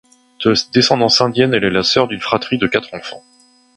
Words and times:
De 0.43 0.55
descendance 0.73 1.21
indienne, 1.21 1.53
elle 1.53 1.63
est 1.63 1.69
la 1.69 1.83
sœur 1.83 2.07
d'une 2.07 2.21
fratrie 2.21 2.57
de 2.57 2.65
quatre 2.65 2.95
enfants. 2.95 3.21